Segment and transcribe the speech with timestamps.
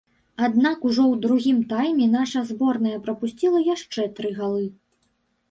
[0.45, 4.67] Аднак ужо ў другім тайме наша зборная прапусціла яшчэ тры галы.